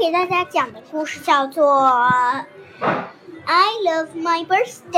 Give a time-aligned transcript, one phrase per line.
[0.00, 1.76] 给大家讲的故事叫做
[3.44, 4.92] 《I Love My Birthday》，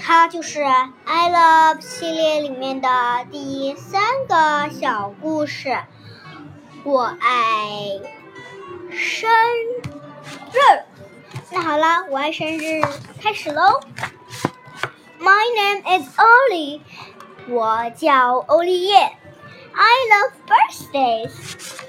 [0.00, 2.88] 它就是 I Love 系列里面的
[3.30, 5.78] 第三个小故事。
[6.82, 8.00] 我爱
[8.90, 9.30] 生
[10.50, 10.58] 日。
[11.52, 12.82] 那好了，我爱生日
[13.22, 13.80] 开始喽。
[15.20, 16.80] My name is Ollie，
[17.48, 18.96] 我叫欧丽叶。
[19.72, 21.30] I love birthdays，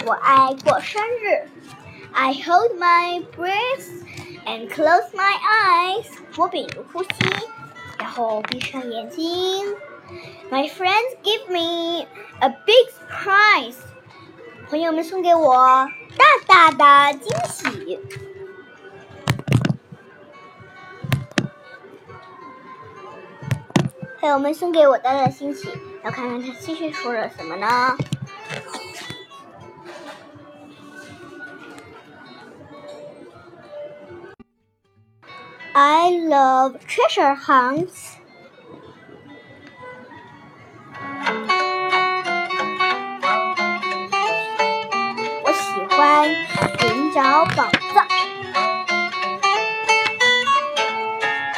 [0.05, 1.49] 我爱过生日。
[2.12, 3.88] I hold my breath
[4.46, 7.10] and close my eyes，我屏住呼吸，
[7.98, 9.66] 然后闭上眼睛。
[10.50, 12.06] My friends give me
[12.41, 13.77] a big surprise，
[14.70, 15.88] 朋友们送给我
[16.46, 18.00] 大大的惊喜。
[24.18, 25.68] 朋友们送给我大大的惊喜，
[26.02, 27.96] 要看看他继续说了什么呢
[35.73, 38.17] I love treasure hunts.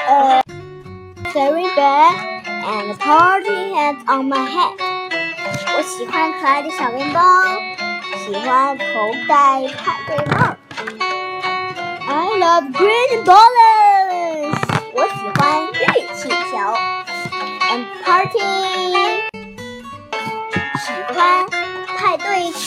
[0.05, 0.43] A
[1.33, 4.77] fairy bread and a party hat on my head.
[5.75, 7.19] 我喜欢可爱的小面包，
[8.15, 8.83] 喜欢头
[9.27, 10.55] 戴派对帽。
[12.05, 13.82] I love green b o l l e
[15.02, 15.78] 我喜欢绿
[16.14, 16.56] 气球，
[17.70, 18.38] and party。
[20.78, 21.16] 喜欢
[21.96, 22.58] 派对曲。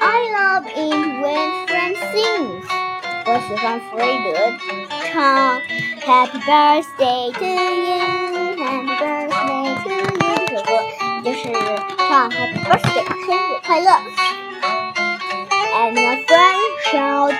[0.00, 2.44] I love it when friends sing。
[3.26, 4.26] 我喜欢弗雷德
[5.12, 5.60] 唱
[6.06, 10.00] Happy Birthday to you，Happy Birthday to you
[10.46, 10.68] 这首歌，
[11.24, 11.42] 也就是
[12.08, 13.88] 唱 Happy Birthday 生日快乐。
[15.74, 17.34] And my friends shout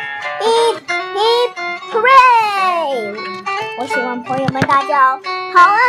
[3.81, 5.79] 我喜欢朋友们大叫好啊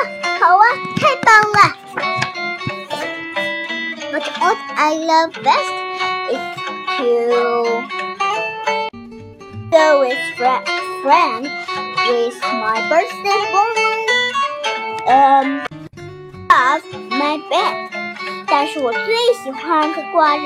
[0.41, 0.65] 好啊，
[0.97, 1.59] 太棒了
[4.11, 5.69] ！But what I love best
[6.31, 6.41] is
[6.97, 7.83] to
[9.71, 10.65] go with friend
[11.03, 11.51] friend
[12.09, 14.01] with my birthday balloon
[15.05, 15.67] Um,
[16.49, 17.91] of my bed。
[18.47, 20.43] 但是我最喜欢和挂着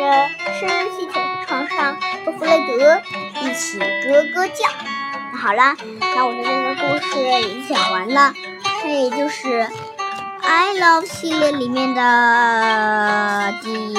[0.59, 3.01] 生日气球的床上和弗雷德
[3.41, 4.96] 一起咯咯叫。
[5.37, 8.33] 好啦，那我的这个故事已经讲完了，
[8.83, 9.69] 这也就是
[10.43, 13.95] I Love 系列里面的第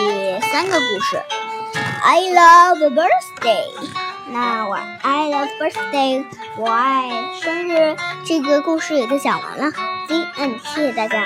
[0.52, 1.22] 三个故事。
[2.04, 3.66] I love birthday。
[4.30, 6.26] 那我 I love birthday，
[6.58, 7.10] 我爱
[7.42, 7.96] 生日。
[8.26, 9.72] 这个故事也就讲完了。
[10.08, 11.26] The end，谢谢大家。